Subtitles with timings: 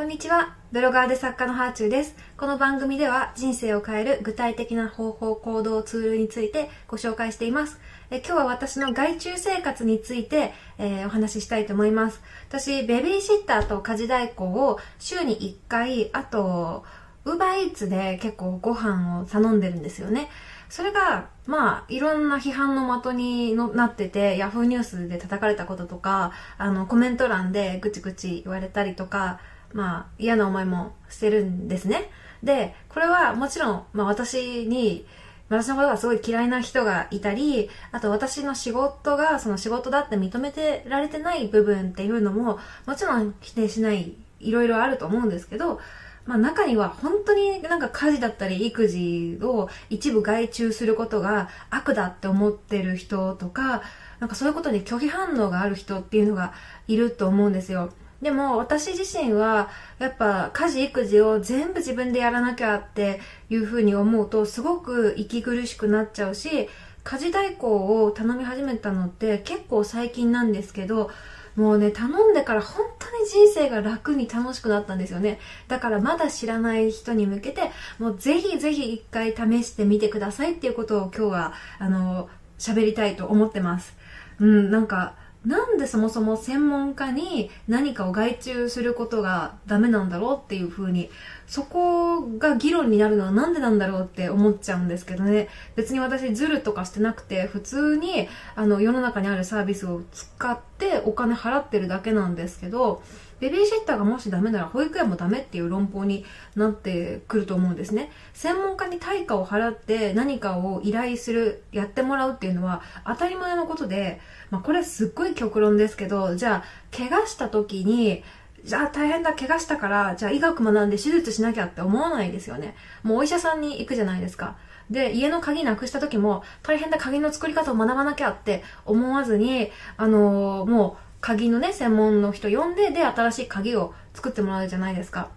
[0.00, 0.56] こんにちは。
[0.72, 2.16] ブロガーで作家のハーチューです。
[2.38, 7.78] この番組では人生を変える具体的な方法、行動、ツールについてご紹介しています。
[8.10, 12.22] え今日は私の外注生活について、えー、お話ししたいと思います。
[12.48, 16.86] 私、ベビーシッターと家事代行を週に1回、あと、
[17.26, 20.30] ウーバーイーツで結構ご飯を頼んでるんですよね。
[20.70, 29.40] それが、まあ、いろんな批判の的にのなってて、ヤフーニュースで叩かれたこととか、あの、コメント欄でぐちぐち言われたりとか、
[29.72, 32.10] まあ、嫌な思いもしてるんですね。
[32.42, 35.06] で、これはもちろん、まあ私に、
[35.48, 45.80] 私のことがすごい嫌いな人がいたり、あと私の仕事がその仕事だって認めてられてない部分っていうのも、もちろん否定しない、いろいろあると思うんですけど、
[46.24, 53.82] まあ中には本当になんか家事だったり育児を一部外注することが悪だって思ってる人とか、
[54.20, 56.52] なんかそういうことに拒否反応がある人っていうのが
[56.86, 57.90] いると思うんですよ。
[58.22, 66.68] でも私自身はやっぱ家事育児を全部自分でやらなきゃっていうふうに思うとすごく息苦しくなっちゃうし
[67.02, 71.10] 家事代行を頼み始めたのって結構最近なんですけど
[71.56, 75.40] もうね頼んでから本当に人生が楽に楽しくなったんですよね。
[75.68, 83.96] だからまだ知らない人に向けてもうぜひぜひ一回試してみてくださいっていうことを今日はあの喋りたいと思ってます。
[84.38, 91.10] うんなんかなんでそもそも専門家に何かを外注することがダメなんだろうっていう風に、
[91.50, 95.48] そこが議論になるのはなんでなんだろうって思っちゃうんですけどね。
[95.74, 103.02] 別に私ズルとかしてなくて、普通にあの世の中にあるサービスを使ってお金払ってるだけなんですけど、
[103.40, 108.12] ベビーシッターがもしダメなら保育園もダメっていう論法になってくると思うんですね。
[108.32, 118.22] 専門家に対価を払って何かを依頼する、やってもらうっていうのは当たり前のことで、まあこれすっごい極論ですけど、じゃあ怪我した時に、
[118.64, 122.74] じゃあ大変だ、怪我したから、じゃあ医学学んで手術しなきゃって思わないですよね。
[123.02, 124.56] もうお医者さんに行くじゃないですか。
[124.90, 135.28] で、家の鍵なくした時も、大変だ、鍵の作り方を学ばなきゃって思わずに、あのー、もう、鍵のね、専門の人呼んで、で、新しい鍵を作ってもらうじゃないですか。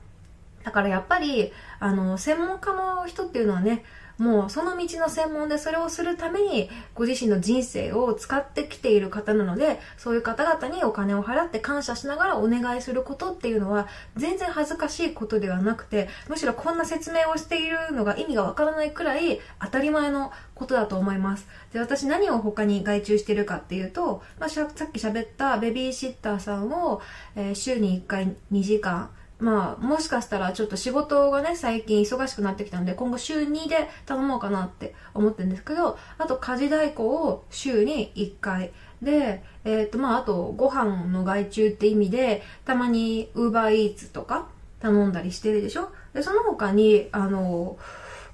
[0.64, 3.84] だからやっぱり、あの、専門家の人っていうのはね、
[4.18, 21.48] もうその道の専門でそれをするためにご自身の人生を使ってきている方なのでそういう方々にお金を払って感謝しながらお願いすることっていうのは全然恥ずかしいことではなくてむしろこんな説明をしているのが意味がわからないくらい当たり前のことだと思います。
[21.74, 27.02] で私何を他に外注してるかっていうと、まあ、さっき喋ったベビーシッターさんを、
[27.36, 29.10] えー、週に1回2時間
[29.44, 38.72] まあ、もしかしたらちょっと仕事がね、最近忙しくなってきたんで、今後週2で頼もうかなって思ってるんですけど、あと家事代行を週に1回。
[39.02, 44.48] で、えっ、ー、と、まあ、あとご飯の外注って意味で、たまに Uber Eats とか
[44.80, 45.92] 頼んだりしてるでしょ？
[46.14, 47.78] で、その他に、あの、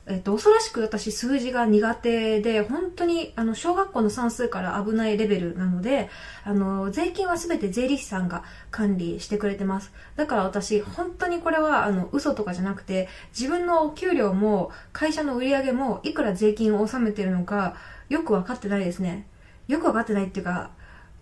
[0.09, 6.09] えっと、恐ろしく私数字が苦手で、本当に、あの、小学校の算数から危ないレベルなので、
[6.44, 9.94] あの、税金は全て税理士さんが管理してくれてます。
[10.16, 17.75] だから私、本当にこれは、あの、嘘とかじゃなくて、自分のお給料も、会社の売り上げも、いくら税金を納めてるのか、
[18.09, 19.28] よくわかってないですね。
[19.68, 20.72] よくわかってないっていうか、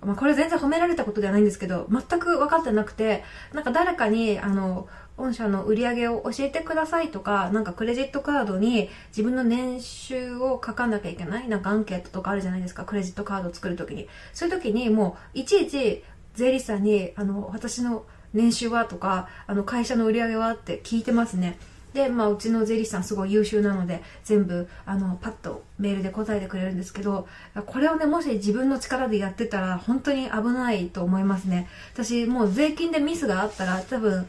[0.02, 4.88] まあ、これ全然褒められたことではないんですけど、全く分かってなくて、なんか誰かに、あの、
[5.18, 14.08] 御社の売り上げを教えてくださいとか、なんかクレジットカードに自分の年収を書かなきゃいけないなんかアンケートとかあるじゃないですか、クレジットカードを作るときに。
[14.34, 16.04] そういうときにもう、いちいち
[16.36, 21.58] 税理士さんに、あの、私の年収はとか、あの、会社の売り上げはって聞いてますね。
[21.94, 27.28] で、まあ、うちの税理士さんすごい優秀なので、全部、あの、パッとメールで答えてくれるんですけど、
[27.66, 31.68] これをね、もし自分の力でやってたら、本当に危ないと思いますね。
[31.94, 34.28] 私、もう税金でミスがあったら、多分、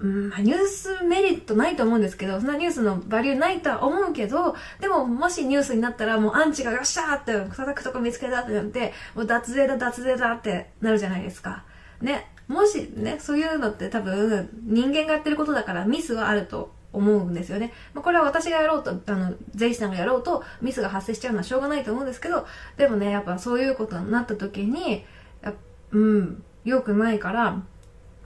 [0.00, 11.64] うん、ニュースメリットないと思うんですけど、そんなニュースのバリューないとは思うけど、でももしニュースになったらもうアンチがガッシャーって叩くとこ見つけたってなって、もう脱税だ脱税だってなるじゃないですか。
[12.00, 12.26] ね。
[12.48, 17.72] もしね、そういうのって多分人間がやってることだからミスはあると思うんですよね。
[17.94, 22.46] まあ、これは私がやろうと、あの、税理士さんがやろうとミスが発生しちゃうのはしょうがないと思うんですけど、
[22.76, 25.04] でもね、やっぱそういうことになった時に、
[25.90, 27.62] うん、良くないから、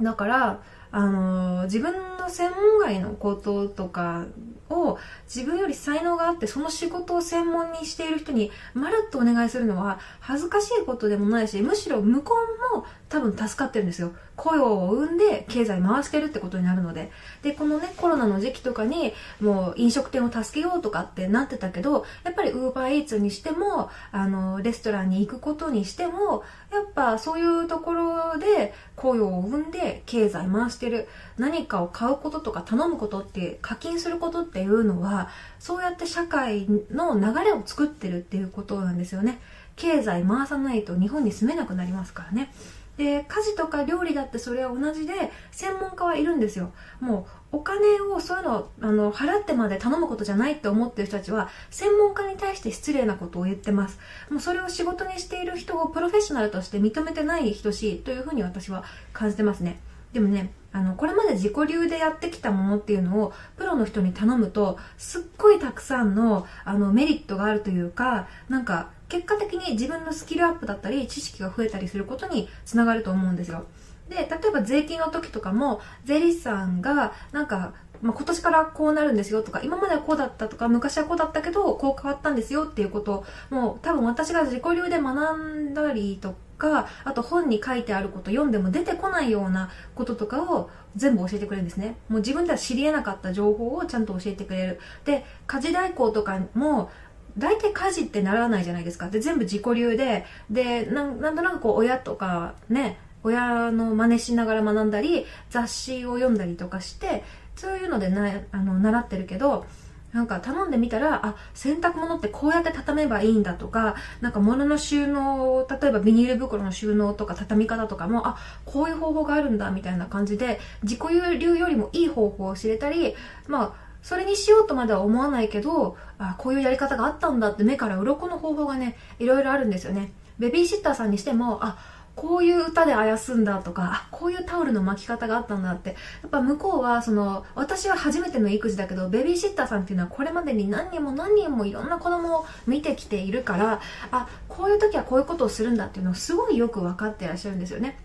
[0.00, 0.62] だから、
[0.94, 4.26] あの自分の専門外のこととか
[4.68, 12.34] を自分より才能があってその仕事を専門にしている人にまるっとお願いするのは恥ずかしいことでもないしむしろ向こ
[12.72, 14.12] うも多分助かってるんですよ
[14.42, 17.12] 雇用を生んで経済回してるってことになるので。
[17.42, 26.42] で、このね、コロナの時期とかに、もう飲食店を助けようとかってなってたけど、やっぱりウーバーイーツにしても、あの、レストランに行くことにしても、
[26.72, 31.06] やっぱそういうところで雇用を生んで経済回してる。
[31.38, 35.28] 何かを買うこととか頼むことって、課金することっていうのは、
[35.60, 39.40] そうやって社会の流れを作ってるっていうことなんですよね。
[39.76, 42.52] 経済回さないと日本に住めなくなりますからね。
[42.96, 46.72] で家事とか料理だってそれは同じで専門家はいるんですよ。
[47.00, 53.98] もうお金をそういうのあの払ってまで頼むことじゃないって思ってる人たちは専門家に対して失礼なことを言ってます。
[54.30, 59.80] もうそれを仕事にしている人をプロフェッショナルとして認めてない人しいというふうに私は感じてますね。
[60.12, 73.66] でもねあのこれまで自己流でやってきたものっていうのをプロの人に頼むとすっごいたくさんのあのメリットがあるというかなんか結果的に自分のスキルアップだったり知識が増えたりすることにつながると思うんですよ
[74.08, 91.96] で例えば税金の時とかも税理士さんがなんかまあ、今年からこうなるんですよとか、今まではこうだったとか、昔はこうだったけど、こう変わったんですよっていうこと、もう多分私が自己流で学んだりとか、あと本に書いてあること読んでも出てこないようなこととかを全部教えてくれるんですね。
[92.08, 94.80] もう自分では知り得なかった情報をちゃんと教えてくれる。
[95.04, 96.90] で、家事代行とかも、
[97.38, 99.08] 大体家事ってならないじゃないですか。
[99.08, 107.22] で、全部自己流で、で、なんなんとなくこう親とかね、親の真似しながら学んだり、雑誌を読んだりとかして、
[107.56, 109.66] そういうのでなあの習ってるけど、
[110.12, 118.36] なんか頼んでみたら、あ、洗濯物ってこうやって畳めばいいんだとか、なんか物の収納、例えばビニール袋の収納とか畳み方とかも、あ、
[118.66, 121.00] こういう方法があるんだみたいな感じで、自己
[121.38, 123.14] 流よりもいい方法を知れたり、
[123.48, 130.12] まあ、それにしようとまでは思わないけど、あ、こういうやり方があったんだって目から鱗の方法がね、いろいろあるんですよね。
[130.38, 131.78] ベビーシッターさんにしても、あ、
[132.14, 135.90] こういう歌であやすんだとか、あ、こういうタオルの巻き方があったんだって。
[135.90, 135.94] や
[136.26, 147.98] っぱ向こうは、その、私は初めての育児だけど、ベビーシッターさんっていうのはこれまでに何人も何人もいろんな子供を見てきているから、あ、こういう時はこういうことをするんだっていうのをすごいよく分かってらっしゃるんですよね。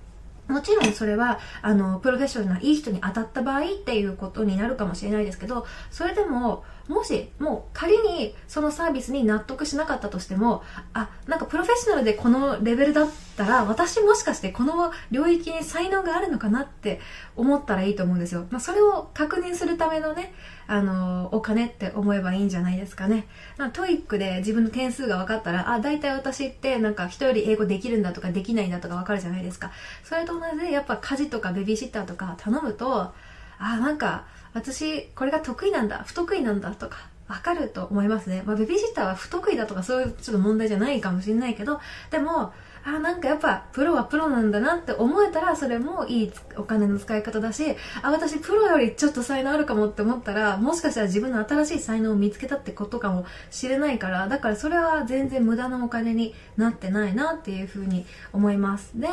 [0.47, 10.63] もちろんそれは、あの、プロフェッショナルないい人に当たった場合っていうことになるかもしれないですけど、それでも、もし、もう仮にそのサービスに納得しなかったとしても、
[10.94, 17.01] あ、なんかプロフェッショナルでこのレベルだったら、私もしかしてこの領域に才能があるのかなって
[17.36, 18.48] 思ったらいいと思うんですよ。
[18.51, 20.34] まあ、それを確認するためのね、
[20.68, 23.28] あの、お金って思えばいいんじゃないですかね。
[23.57, 29.72] まあ、 TOEIC で自分の点数が分かったら、あ、大体私ってなんか人より英語できるんだとかできないんだとか分かるじゃないですか。
[30.04, 33.13] それと同じで、やっぱ家事とかベビーシッターとか頼むと、
[33.59, 38.44] あ、なんか、私、これが得意なんだ、不得意なんだとか、わかると思いますね。
[38.45, 42.54] まあ、ベビーシッターは不得意だとかそういうちょっと問題じゃないかもしれないけど、でも、
[42.88, 58.92] あ、なんかやっぱプロはプロなんだなって思えたらそれもいいお金の使い方だし、あ、私プロよりちょっと才能あるかもって思ったら、もしかしたら自分の新しい才能を見つけたってことかもしれないから、だからそれは全然無駄なお金になってないなっていうふうに思います。
[58.95, 59.10] で、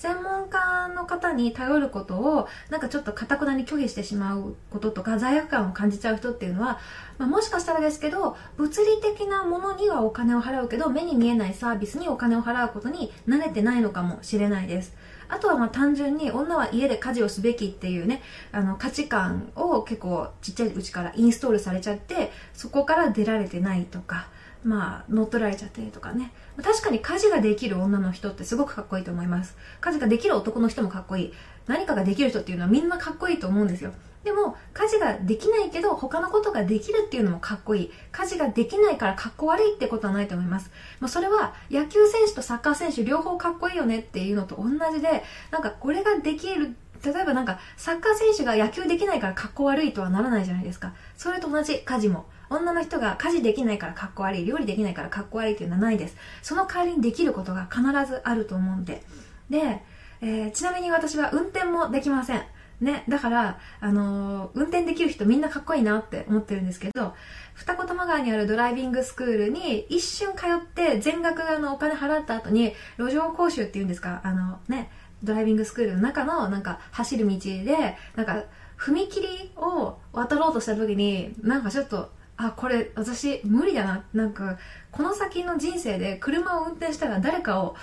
[0.00, 6.78] 専門家の方に頼ることをなんかちょっとかたくなに拒否してしまうこととか罪悪感を感じちゃう人っていうのは、
[7.18, 14.94] まあ、もしかしたらですけど物理的なものにはお金を払うけど目に見えないサービスにお金を払うことに慣れてないのかもしれないです
[15.30, 18.20] あとはまあ単純に女は家で家事をすべきっていうね、
[18.50, 24.28] あの価値観を結構ちっちゃいうちからインストールされちゃって、そこから出られてないとか、
[24.64, 26.32] まあ、乗っ取られちゃってとかね。
[26.62, 29.56] 確かに家事ができる女の人ってすごくかっこいいと思います。
[29.80, 31.32] 家事ができる男の人もかっこいい。
[31.68, 33.92] 何かができる人っていうのはみんなかっこいいと思うんですよ。
[34.24, 37.92] でも、家事ができないけど他のことができるっていうのもかっこいい。
[38.12, 40.70] 家事ができないからかっこ悪いってことはないと思います。
[41.00, 50.92] まあ、それは野球選手とサッカー選手両方かっこいいよねっていうのと同じで、なんかこれができる例えばなんかサッカー選手が野球できないからかっこ悪いとはならないじゃないですか。
[51.16, 52.26] それと同じ家事も。
[52.50, 56.16] 女の人が家事できないからかっこ悪い、料理できないからかっこ悪いっていうのはないです。
[56.42, 59.02] その代わりにできることが必ずあると思うんで。
[59.48, 59.82] で、
[60.20, 62.42] えー、ちなみに私は運転もできません。
[62.80, 67.14] ね、だから、あのー、運転できる人みんなかっこいいなって思ってるんですけど、
[67.54, 74.90] 二子玉川にあるドライビングスクールに一瞬通って全額あのお金払った後に路上講習っていうんですか、あのね、
[75.22, 78.44] ドライビングスクールの中のなんか走る道で、なんか
[78.78, 82.10] 踏切を渡ろうとした時に、なんかちょっと
[82.42, 84.04] あ、これ私無理だな。
[84.14, 84.56] なんか、
[84.90, 87.76] この先の人生で車を運転したら誰かを、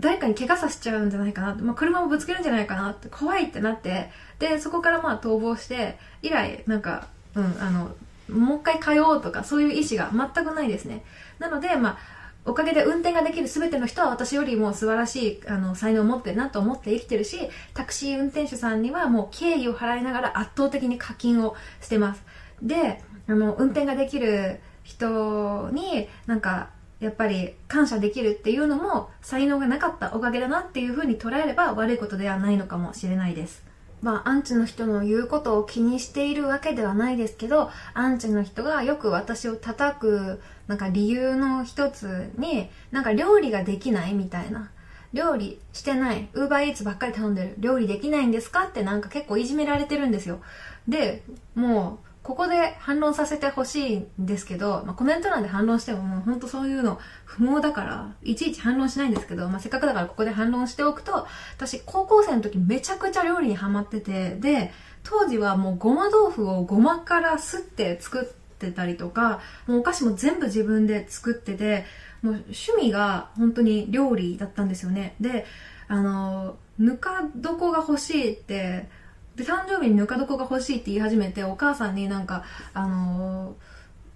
[0.00, 7.90] 誰かに怪我させちゃうんじゃないかなまあ、車をぶつけるんじゃないかなって怖いってなってでそこからまあ逃亡して以来なんか、うん、あの
[8.28, 11.04] もう一回通おうとかそういう意思が全くないですね。
[11.38, 11.98] なのでまあ
[12.44, 22.24] おかげで運転ができる全ての人は私よりも素晴らしいあの才能を持ってるなと思って生きてるしタクシー運転手さんにはもう敬意を払いながら圧倒的に課金をしてます。
[22.60, 26.70] であの運転ができる人になんか
[27.02, 33.64] やっぱり感謝できるっていうのも才能がなかったおかげだなっていうふうに捉えれば悪いことではないのかもしれないです
[34.02, 44.72] まあ、アンチの人の言うことを気にしているわけではないですけど、アンチの人がよく私を叩く、なんか理由の一つに、なんか料理ができないみたいな。
[45.12, 46.28] 料理してない。
[46.32, 47.54] ウーバーイーツばっかり頼んでる。
[47.58, 50.40] 料理できないんですかってなんか結構いじめられてるんですよ。
[50.88, 51.22] で、
[51.54, 61.26] もう、ここで反論させてほしいんですけど、まあ、コメント欄で反論してももう本当そういうの不毛だから、いちいち反論しないんですけど、まあ、せっかくだからここで反論しておくと、
[61.56, 71.84] 私高校生の時めちゃくちゃ料理にハマってて、で、当時はもうごま豆腐をごまからすって作ってたりとか、もうお菓子も全部自分で作ってて、
[72.22, 75.16] もう趣味が本当に料理だったんですよね。
[75.20, 75.44] で、
[75.88, 78.88] あの、ぬか床が欲しいって、
[79.36, 83.54] で、誕生日にぬか床が欲しいって言い始めて、お母さんになんか、あの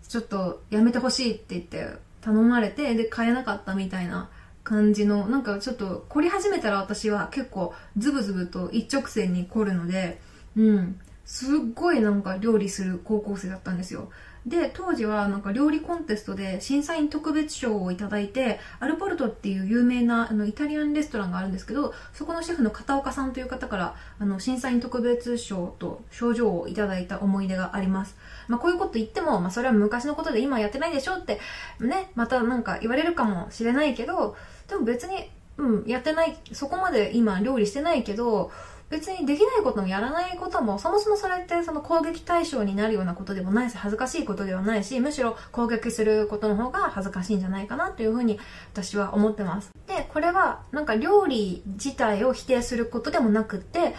[0.04, 4.28] ー、ちょっとやめてほしいって言って頼まれて、で、買えなかったみたいな
[4.62, 10.20] 感じの、なんかちょっと凝り始めたら私は結構ズブズブと一直線に凝るので、
[10.56, 14.10] うん、すっごいなんか料理する高校生だったんですよ。
[14.46, 28.16] で、当時はなんか料理コンテストで審査員特別賞をいただいて、アルポルトっていう有名なあのイタリアンレストランがあるんですけど、そこのシェフの片岡さんという方からあの審査員特別賞と賞状をいただいた思い出があります。
[28.46, 31.40] まあこういうこと言っても、まあそれは昔のことで今やってないでしょって
[31.80, 34.36] ね、またなんか言われるかもしれないけど、
[34.68, 38.52] でも別に、うん、やってない、そこまで今料理してないけど、
[38.88, 48.38] 別にできないこともやらないことも、そもそもそれってその攻撃対象になるようなことでもないし、恥ずかしいことではないし、むしろ攻撃することの方が恥ずかしいんじゃないかなというふうに
[48.72, 49.70] 私は思ってます。
[49.88, 53.94] で、これはなんか料理自体を否定することでもなくって、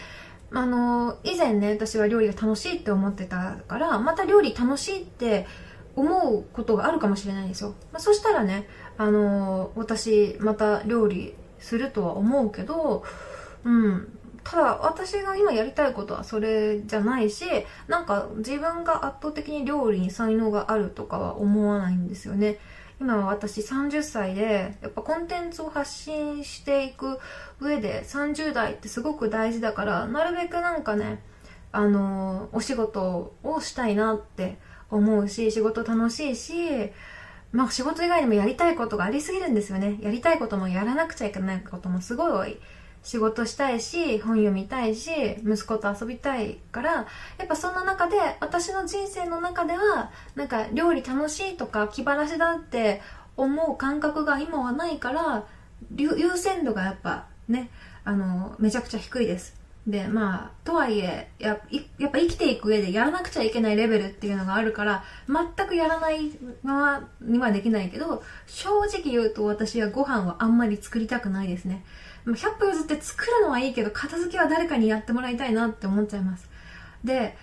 [0.52, 5.46] あの、以前ね、私は料理が楽しいって思ってたから、また料理楽しいって
[5.98, 7.74] 思うことがあるかもしれないんですよ。
[7.92, 8.68] まあ、そしたらね、
[8.98, 13.04] あの、私また料理するとは思うけど、
[13.66, 14.17] うん、
[14.50, 17.44] ただ私が今やりたいことはそれじゃないし
[17.90, 22.58] なんか自分が圧倒的に料理に才能があるとかは思わないんですよね。
[23.02, 27.20] 今は私30歳でやっぱコンテンツを発信していく
[27.60, 31.22] 上で30代ってすごく大事だからなるべくなんかね
[31.74, 34.58] あのお仕事をしたいなって
[34.90, 36.54] 思うし仕事楽しいし
[37.52, 39.98] まあ仕事以外にもやりたいことがありすぎるんですよね。
[40.02, 42.58] やりたいこともやらなくちゃいけないこともすごい多い。
[43.08, 45.10] 仕事したいし、本読みたいし、
[45.42, 53.02] 息子と遊びたいから、やっぱそんな中で、私の人生の中では、なんか料理楽しいとか気晴らしだって
[53.38, 55.46] 思う感覚が今はないから、
[55.96, 57.70] 優先度がやっぱね、
[58.04, 59.56] あの、めちゃくちゃ低いです。
[59.88, 61.62] で、まあ、とはいえや、
[61.98, 66.30] やっぱ生きていく上でやらなくちゃいけないレベルっていうのがあるから、全くやらない
[66.62, 71.86] ままにはできないけど、正直言うと私はご飯はあんまり作りたくないですね。
[72.34, 76.50] 100歩譲って作るのはいいけど片付けは誰かにやってもらいたいなって思っちゃいます。
[77.04, 77.38] で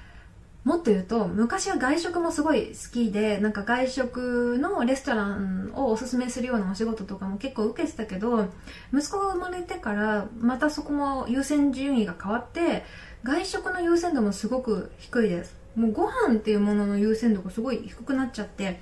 [0.64, 8.48] もっと言うと昔は外食もすごい好きでなんか外食のレストランをおすすめするようなお仕事とかも結構受けてたけど
[8.92, 12.84] 息子が生まれてからまたそこも優先順位が変わって
[13.24, 15.54] 外食の優先度もすごく低いです。
[15.76, 18.80] もうご飯っていうものの優先度がすごい低くなっちゃって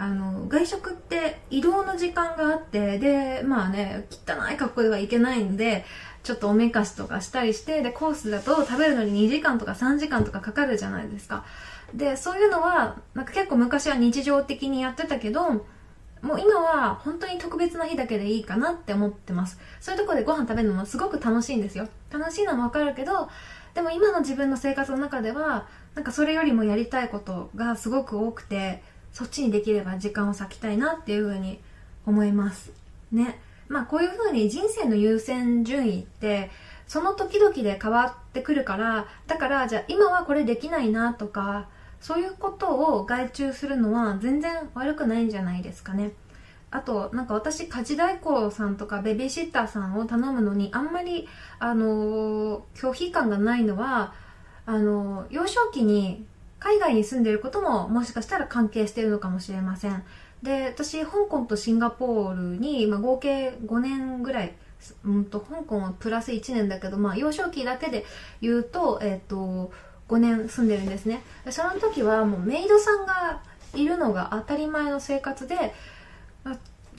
[0.00, 5.84] あの外食って移動の時間があってでまあね汚い格好ではいけないんで
[6.22, 11.44] ちょっとおめかしとかしたりしてでコースだと食べるのに2時間とか3時間とかかかるじゃないですか。
[11.92, 15.66] でそういうのはなんか結構昔は日常的にやってたけど
[16.22, 19.58] もう今は本当に特別な日だけでいいかなって思ってます。
[19.80, 21.86] そういうとこでご飯食べるのもすごく楽しいんですよ。
[22.10, 23.28] 楽しいのもわかるけど
[23.74, 31.60] でも今の自分の生活の中ではなんかそれよりもやりたいことがすごく多くてそっちにできれば時間を割きたいなっていうふうに
[32.06, 32.72] 思います。
[33.12, 33.40] ね。
[33.68, 36.50] まあこういうふうに人生の優先順位って
[36.88, 41.68] その時々で変わってくるからだからじゃあ今はこれできないなとか
[42.00, 46.12] そういうことを外注するのは全然悪くないんじゃないですかね。
[46.72, 54.14] あとなんか私家事代行さんとかベビーシッターさんを頼むのにあんまりあの拒否感がないのは
[54.66, 56.24] あの幼少期に
[56.60, 60.04] 海外に住んでいることももしかしたら関係しているのかもしれません。
[60.42, 64.54] で私香港とシンガポールに、まあ、合計5年ぐらい
[65.04, 68.06] うんと香港はプラス1年だけど、まあ、幼少期だけで
[68.40, 69.70] 言うと,、えっ、ー、と
[70.08, 71.22] 5年住んでるんですね。
[71.50, 73.42] その時はもうメイドさんが
[73.74, 75.74] いるのが当たり前の生活で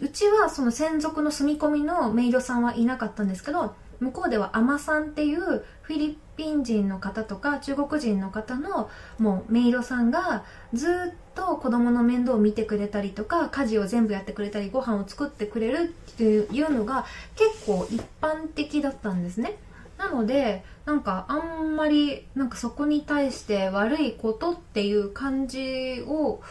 [0.02, 5.40] うちはその専属の住み込みのメイドさんはいなかったんですけど向こうではアマさんっていう
[5.84, 8.90] フィリピン人の方とか中国人の方の
[9.20, 10.44] もうメイドさんが
[10.74, 17.06] ずっと子供の面倒を見てくれたりとか家事を全部やってくれたりご飯を作ってくれるっていうのが
[17.36, 19.58] 結構一般的だったんですね。
[20.00, 26.42] なのでなんかあんまりなんかそこに対して悪いことっていう感じを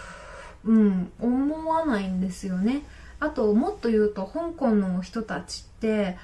[0.65, 2.85] うん思わないんですよね。
[3.19, 6.17] あともっと言うと香港の人たちって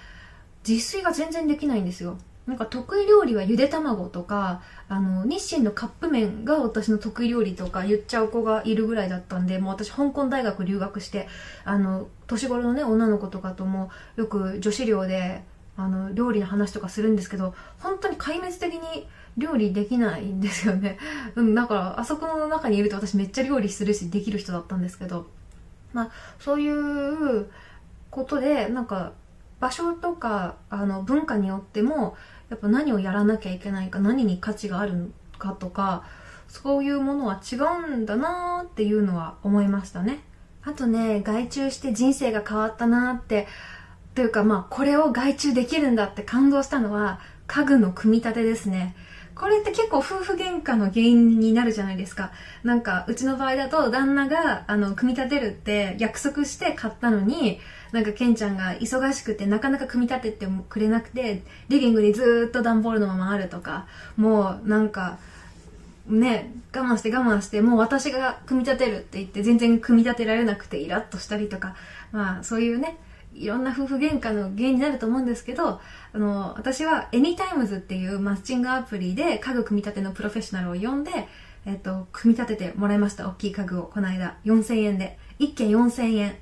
[0.67, 2.19] 自炊が全然できないんですよ。
[2.47, 11.27] なんか得意料理はゆで卵とかあの日清のカップ麺が私の得意料理とか言っちゃう子がいるぐらいだったんでもう私香港大学留学して
[11.65, 15.43] あの年頃のね女の子とかともよく女子寮で
[15.77, 20.99] あの料理の話とかするんですけど本当に壊滅的に料理できないんですよね、
[21.35, 25.27] うん、だからあそこの中にいると私めっちゃ料理するしできる人だったんですけど。
[25.93, 27.47] まあそういう
[28.11, 29.13] ことでなんか
[29.61, 32.17] 場所とかあの文化によっても
[32.51, 36.05] やっぱ何をやらなきゃいけないか何に価値があるかとか
[36.49, 40.21] そういうものは違うんだなっていうのは思いましたね
[40.63, 43.47] あとね外注して人生が変わったなって
[44.15, 48.97] というかまあこれを外注できるんだって感動したのは家具の組み立てですね
[49.37, 52.33] これって結構夫婦喧嘩の原因になるじゃないですか。
[52.65, 57.61] なんか、うちの場合だと旦那が、あの、組み立てるって約束して買ったのに、
[57.93, 65.19] なんかケンちゃんが忙しくてなかなか組み立ててくれなくて、リビングにずっと段ボールのままあるとか、もうなんか、
[66.07, 71.75] ね、我慢して我慢して、もう私が組み立てるって言って全然組み立てられなくてイラッとしたりとか、
[72.13, 72.99] まあそういうね、
[73.35, 75.81] いろんな夫婦喧嘩の原因になると思うんですけど、
[76.13, 81.11] あの、私は Anytimes っていうマッチングアプリで家具組み立てのプロフェッショナルを呼んで、
[81.67, 83.29] えっと、組み立ててもらいました。
[83.29, 84.37] 大きい家具を、この間。
[84.45, 85.19] 4000円で。
[85.41, 86.37] 1件4000円。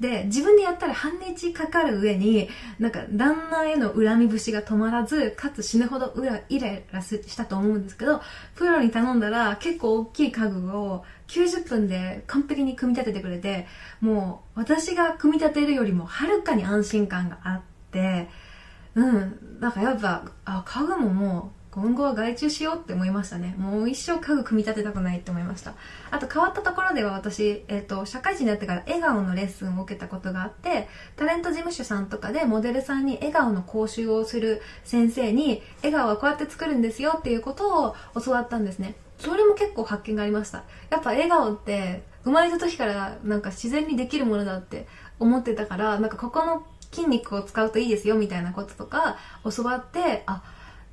[0.00, 6.14] で、自分でやったら半日かかる上に、なんか旦那への恨み節が止まらず、かつ死ぬほど
[6.48, 8.22] イライラしたと思うんですけど、
[8.54, 13.66] プロに頼んだら結構大きい家具を90分で完璧に組み立ててくれて、
[14.00, 18.28] もう私が組み立てるよりもはるかに安心感があって、
[18.94, 23.54] うん、なんかやっぱ、あ、家具ももう今後は外注しようって思いましたね。
[23.56, 25.74] もう一生家具組み立てたくないって思いました。
[26.10, 38.96] あと変わったところでは私、えっ、ー、と、社会人になってから笑顔のレッスンを受けたことがあって、タレント事務所さんとかでモデルさんに笑顔の講習をする先生に、笑顔はこうやって作るんですよっていうことを教わったんですね。
[39.18, 40.64] それも結構発見がありました。
[40.90, 44.88] やっぱ笑顔って生まれた時からなんか自然にできるものだって
[45.20, 49.18] 思ってたから、なんかここの筋肉を使うといいですよみたいなこととか
[49.56, 50.42] 教わって、あ、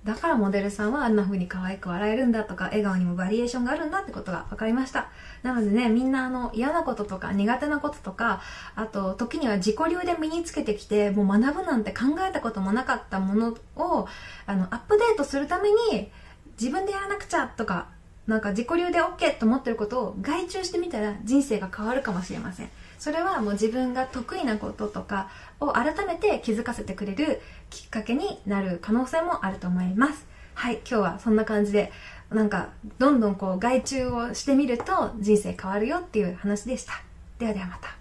[0.07, 5.09] だからモデルさんはあんな風に可愛く笑えるんだとか、笑顔にもバリエーションがあるんだってことが分かりました。
[5.43, 8.41] なのでね、みんなあの嫌なこととか苦手なこととか、
[8.75, 14.07] あと時には自己流で身につけてきて、もう学ぶなんて考えたこともなかったものを、
[14.45, 16.09] あの、アップデートするために
[16.57, 17.89] 自分でやらなくちゃとか、
[18.27, 22.69] なんか自己流で OK と思ってることを外注してみたら人生が変わるかもしれません。
[22.97, 25.29] それはもう自分が得意なこととか
[25.59, 30.25] を改めて気づかせてくれるきっかけになる可能性もあると思います。
[30.53, 31.91] はい、今日はそんな感じで、
[32.31, 36.93] なんか、どんどんこう外注をしてみると人生変わるよっていう話でした。
[37.37, 37.96] ではではまた。